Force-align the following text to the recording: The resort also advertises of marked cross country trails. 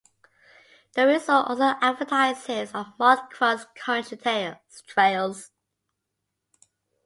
The 0.93 1.05
resort 1.05 1.47
also 1.47 1.75
advertises 1.79 2.73
of 2.73 2.87
marked 2.97 3.33
cross 3.35 3.67
country 3.75 4.17
trails. 4.87 5.51